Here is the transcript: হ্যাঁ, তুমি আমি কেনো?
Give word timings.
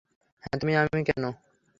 হ্যাঁ, 0.43 0.57
তুমি 0.59 0.73
আমি 0.75 0.99
কেনো? 1.07 1.29